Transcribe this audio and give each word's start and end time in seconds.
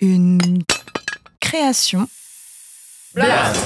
Une 0.00 0.38
création. 1.40 2.06
Blast 3.16 3.58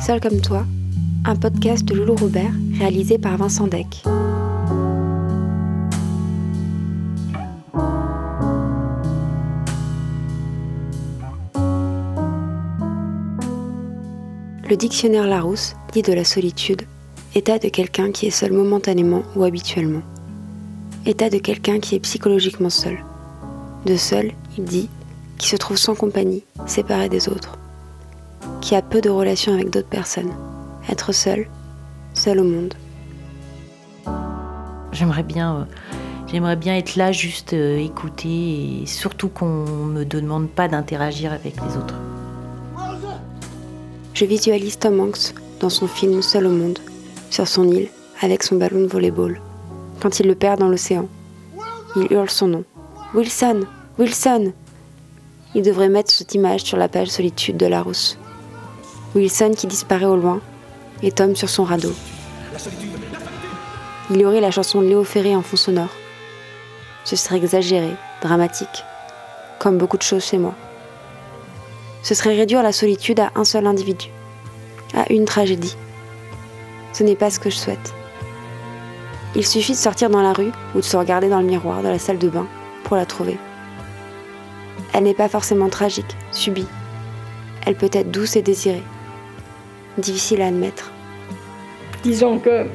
Seul 0.00 0.18
comme 0.22 0.40
toi, 0.40 0.64
un 1.26 1.36
podcast 1.36 1.84
de 1.84 1.94
Loulou 1.94 2.14
Robert 2.14 2.52
réalisé 2.78 3.18
par 3.18 3.36
Vincent 3.36 3.66
Deck. 3.66 4.02
Le 14.70 14.76
dictionnaire 14.76 15.26
Larousse 15.26 15.74
dit 15.92 16.00
de 16.00 16.14
la 16.14 16.24
solitude 16.24 16.86
état 17.34 17.58
de 17.58 17.68
quelqu'un 17.68 18.12
qui 18.12 18.26
est 18.26 18.30
seul 18.30 18.52
momentanément 18.52 19.22
ou 19.34 19.42
habituellement. 19.42 20.02
État 21.04 21.30
de 21.30 21.38
quelqu'un 21.38 21.80
qui 21.80 21.96
est 21.96 22.00
psychologiquement 22.00 22.70
seul. 22.70 22.98
De 23.86 23.96
seul, 23.96 24.30
il 24.56 24.64
dit, 24.64 24.88
qui 25.38 25.48
se 25.48 25.56
trouve 25.56 25.76
sans 25.76 25.96
compagnie, 25.96 26.44
séparé 26.66 27.08
des 27.08 27.28
autres. 27.28 27.58
Qui 28.60 28.76
a 28.76 28.82
peu 28.82 29.00
de 29.00 29.10
relations 29.10 29.52
avec 29.52 29.70
d'autres 29.70 29.88
personnes. 29.88 30.32
Être 30.88 31.12
seul, 31.12 31.48
seul 32.14 32.38
au 32.38 32.44
monde. 32.44 32.74
J'aimerais 34.92 35.24
bien, 35.24 35.56
euh, 35.56 35.64
j'aimerais 36.28 36.56
bien 36.56 36.76
être 36.76 36.94
là, 36.94 37.10
juste 37.10 37.52
euh, 37.52 37.78
écouter 37.78 38.82
et 38.82 38.86
surtout 38.86 39.28
qu'on 39.28 39.64
me 39.66 40.04
demande 40.04 40.48
pas 40.48 40.68
d'interagir 40.68 41.32
avec 41.32 41.56
les 41.56 41.76
autres. 41.76 41.96
Je 44.12 44.24
visualise 44.24 44.78
Tom 44.78 45.00
Hanks 45.00 45.34
dans 45.58 45.68
son 45.68 45.88
film 45.88 46.22
Seul 46.22 46.46
au 46.46 46.52
monde, 46.52 46.78
sur 47.34 47.48
son 47.48 47.68
île, 47.68 47.88
avec 48.20 48.42
son 48.42 48.56
ballon 48.56 48.80
de 48.80 48.86
volleyball. 48.86 49.40
Quand 50.00 50.20
il 50.20 50.26
le 50.26 50.34
perd 50.34 50.60
dans 50.60 50.68
l'océan, 50.68 51.08
il 51.96 52.06
hurle 52.12 52.30
son 52.30 52.48
nom. 52.48 52.64
Wilson 53.14 53.62
Wilson 53.98 54.52
Il 55.54 55.62
devrait 55.62 55.88
mettre 55.88 56.10
cette 56.10 56.34
image 56.34 56.62
sur 56.62 56.76
la 56.76 56.88
page 56.88 57.08
solitude 57.08 57.56
de 57.56 57.66
Larousse. 57.66 58.18
Wilson 59.14 59.52
qui 59.56 59.66
disparaît 59.66 60.04
au 60.04 60.16
loin, 60.16 60.40
et 61.02 61.12
Tom 61.12 61.34
sur 61.36 61.48
son 61.48 61.64
radeau. 61.64 61.92
Il 64.10 64.20
y 64.20 64.24
aurait 64.24 64.40
la 64.40 64.50
chanson 64.50 64.80
de 64.80 64.86
Léo 64.86 65.04
Ferré 65.04 65.34
en 65.34 65.42
fond 65.42 65.56
sonore. 65.56 65.94
Ce 67.04 67.16
serait 67.16 67.36
exagéré, 67.36 67.90
dramatique, 68.22 68.84
comme 69.58 69.78
beaucoup 69.78 69.98
de 69.98 70.02
choses 70.02 70.24
chez 70.24 70.38
moi 70.38 70.54
ce 72.04 72.14
serait 72.14 72.36
réduire 72.36 72.62
la 72.62 72.72
solitude 72.72 73.18
à 73.18 73.32
un 73.34 73.44
seul 73.44 73.66
individu, 73.66 74.10
à 74.94 75.10
une 75.10 75.24
tragédie. 75.24 75.74
Ce 76.94 77.02
n'est 77.02 77.16
pas 77.16 77.28
ce 77.28 77.40
que 77.40 77.50
je 77.50 77.56
souhaite. 77.56 77.92
Il 79.34 79.44
suffit 79.44 79.72
de 79.72 79.76
sortir 79.76 80.10
dans 80.10 80.22
la 80.22 80.32
rue 80.32 80.52
ou 80.74 80.78
de 80.78 80.84
se 80.84 80.96
regarder 80.96 81.28
dans 81.28 81.40
le 81.40 81.46
miroir 81.46 81.82
de 81.82 81.88
la 81.88 81.98
salle 81.98 82.18
de 82.18 82.28
bain 82.28 82.46
pour 82.84 82.96
la 82.96 83.04
trouver. 83.04 83.36
Elle 84.92 85.02
n'est 85.02 85.12
pas 85.12 85.28
forcément 85.28 85.68
tragique, 85.68 86.16
subie. 86.30 86.68
Elle 87.66 87.74
peut 87.74 87.90
être 87.92 88.12
douce 88.12 88.36
et 88.36 88.42
désirée. 88.42 88.82
Difficile 89.98 90.40
à 90.40 90.46
admettre. 90.46 90.92
Disons 92.04 92.38
que 92.38 92.66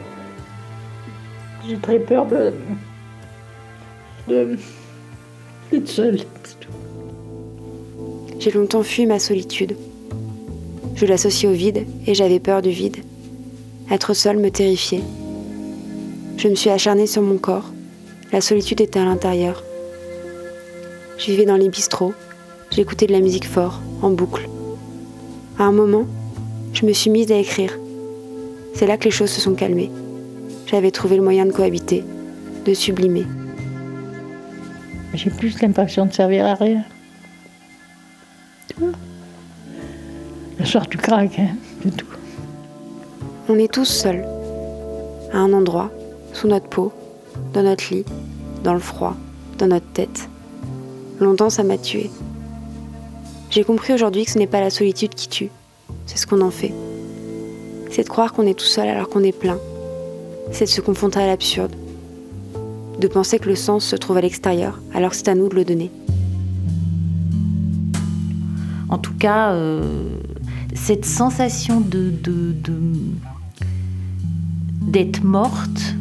j'ai 1.65 1.77
très 1.77 1.99
peur 1.99 2.25
de. 2.25 2.53
de. 4.27 4.57
d'être 5.71 5.87
seule. 5.87 6.19
J'ai 8.37 8.51
longtemps 8.51 8.83
fui 8.83 9.05
ma 9.05 9.19
solitude. 9.19 9.77
Je 10.95 11.05
l'associe 11.05 11.49
au 11.49 11.55
vide 11.55 11.85
et 12.05 12.13
j'avais 12.13 12.39
peur 12.41 12.61
du 12.61 12.71
vide. 12.71 12.97
Être 13.91 14.13
seule 14.13 14.37
me 14.37 14.51
terrifiait. 14.51 15.03
Je 16.37 16.47
me 16.47 16.55
suis 16.55 16.69
acharnée 16.69 17.07
sur 17.07 17.23
mon 17.23 17.37
corps. 17.37 17.71
La 18.31 18.39
solitude 18.39 18.81
était 18.81 18.99
à 18.99 19.05
l'intérieur. 19.05 19.63
Je 21.17 21.25
vivais 21.25 21.45
dans 21.45 21.57
les 21.57 21.69
bistrots. 21.69 22.13
J'écoutais 22.69 23.07
de 23.07 23.13
la 23.13 23.19
musique 23.19 23.47
fort, 23.47 23.81
en 24.03 24.11
boucle. 24.11 24.47
À 25.57 25.63
un 25.63 25.71
moment, 25.71 26.05
je 26.71 26.85
me 26.85 26.93
suis 26.93 27.09
mise 27.09 27.31
à 27.31 27.37
écrire. 27.37 27.77
C'est 28.75 28.85
là 28.85 28.95
que 28.97 29.05
les 29.05 29.11
choses 29.11 29.31
se 29.31 29.41
sont 29.41 29.55
calmées. 29.55 29.89
J'avais 30.67 30.91
trouvé 30.91 31.17
le 31.17 31.23
moyen 31.23 31.47
de 31.47 31.51
cohabiter, 31.51 32.03
de 32.65 32.73
sublimer. 32.75 33.25
J'ai 35.15 35.31
plus 35.31 35.59
l'impression 35.61 36.05
de 36.05 36.13
servir 36.13 36.45
à 36.45 36.53
rien. 36.53 36.83
Le 40.59 40.65
soir, 40.65 40.87
tu 40.87 40.99
craques, 40.99 41.39
hein, 41.39 41.55
c'est 41.83 41.97
tout. 41.97 42.05
On 43.51 43.57
est 43.57 43.73
tous 43.73 43.85
seuls, 43.85 44.27
à 45.33 45.39
un 45.39 45.53
endroit, 45.53 45.89
sous 46.33 46.47
notre 46.47 46.67
peau, 46.67 46.93
dans 47.51 47.63
notre 47.63 47.91
lit, 47.91 48.05
dans 48.63 48.75
le 48.75 48.79
froid, 48.79 49.15
dans 49.57 49.65
notre 49.65 49.87
tête. 49.87 50.29
Longtemps, 51.19 51.49
ça 51.49 51.63
m'a 51.63 51.79
tué. 51.79 52.11
J'ai 53.49 53.63
compris 53.63 53.93
aujourd'hui 53.93 54.25
que 54.25 54.29
ce 54.29 54.37
n'est 54.37 54.45
pas 54.45 54.61
la 54.61 54.69
solitude 54.69 55.15
qui 55.15 55.27
tue, 55.29 55.49
c'est 56.05 56.19
ce 56.19 56.27
qu'on 56.27 56.41
en 56.41 56.51
fait. 56.51 56.71
C'est 57.89 58.03
de 58.03 58.09
croire 58.09 58.33
qu'on 58.33 58.45
est 58.45 58.53
tout 58.53 58.65
seul 58.65 58.87
alors 58.87 59.09
qu'on 59.09 59.23
est 59.23 59.35
plein. 59.35 59.57
C'est 60.51 60.65
de 60.65 60.69
se 60.69 60.81
confronter 60.81 61.19
à 61.19 61.25
l'absurde. 61.25 61.75
De 62.99 63.07
penser 63.07 63.39
que 63.39 63.49
le 63.49 63.55
sens 63.55 63.83
se 63.83 63.95
trouve 63.95 64.17
à 64.17 64.21
l'extérieur 64.21 64.79
alors 64.93 65.15
c'est 65.15 65.27
à 65.27 65.33
nous 65.33 65.49
de 65.49 65.55
le 65.55 65.65
donner. 65.65 65.89
En 68.89 68.99
tout 68.99 69.13
cas, 69.17 69.53
euh, 69.53 69.81
cette 70.75 71.05
sensation 71.05 71.81
de, 71.81 72.11
d'être 74.89 75.23
morte, 75.23 75.95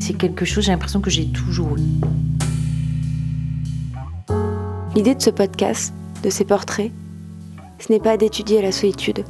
c'est 0.00 0.14
quelque 0.14 0.44
chose, 0.44 0.64
j'ai 0.64 0.72
l'impression 0.72 1.00
que 1.00 1.10
j'ai 1.10 1.26
toujours 1.28 1.76
eu. 1.76 1.80
L'idée 4.96 5.14
de 5.14 5.22
ce 5.22 5.30
podcast, 5.30 5.94
de 6.24 6.28
ces 6.28 6.44
portraits, 6.44 6.90
ce 7.78 7.92
n'est 7.92 8.00
pas 8.00 8.16
d'étudier 8.16 8.62
la 8.62 8.72
solitude. 8.72 9.24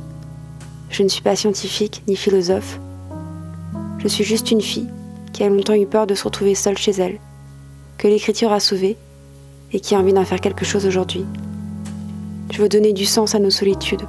Je 0.88 1.02
ne 1.02 1.08
suis 1.08 1.20
pas 1.20 1.36
scientifique 1.36 2.02
ni 2.08 2.16
philosophe. 2.16 2.80
Je 3.98 4.08
suis 4.08 4.24
juste 4.24 4.50
une 4.50 4.62
fille 4.62 4.88
qui 5.34 5.44
a 5.44 5.50
longtemps 5.50 5.74
eu 5.74 5.86
peur 5.86 6.06
de 6.06 6.14
se 6.14 6.24
retrouver 6.24 6.54
seule 6.54 6.78
chez 6.78 6.92
elle, 6.92 7.18
que 7.98 8.08
l'écriture 8.08 8.50
a 8.50 8.60
sauvée 8.60 8.96
et 9.74 9.80
qui 9.80 9.94
a 9.94 9.98
envie 9.98 10.14
d'en 10.14 10.24
faire 10.24 10.40
quelque 10.40 10.64
chose 10.64 10.86
aujourd'hui. 10.86 11.26
Je 12.50 12.62
veux 12.62 12.70
donner 12.70 12.94
du 12.94 13.04
sens 13.04 13.34
à 13.34 13.40
nos 13.40 13.50
solitudes, 13.50 14.06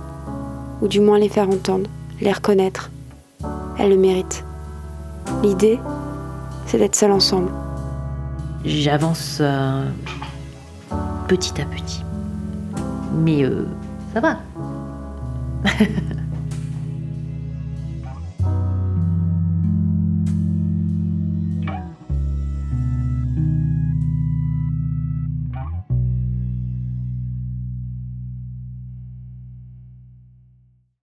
ou 0.82 0.88
du 0.88 1.02
moins 1.02 1.20
les 1.20 1.30
faire 1.30 1.50
entendre, 1.50 1.90
les 2.22 2.32
reconnaître. 2.32 2.90
Elles 3.78 3.90
le 3.90 3.98
méritent. 3.98 4.46
L'idée, 5.44 5.80
c'est 6.66 6.78
d'être 6.78 6.96
seul 6.96 7.12
ensemble. 7.12 7.52
J'avance 8.64 9.40
euh, 9.42 9.90
petit 11.28 11.60
à 11.62 11.66
petit. 11.66 12.04
Mais 13.14 13.44
euh, 13.44 13.66
ça 14.14 14.20
va. 14.20 14.38